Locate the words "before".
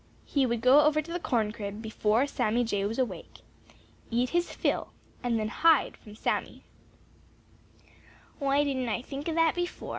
1.79-2.25, 9.53-9.89